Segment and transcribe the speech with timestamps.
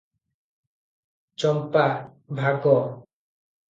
[1.45, 1.87] ଚମ୍ପା-
[2.43, 2.77] ଭାଗ?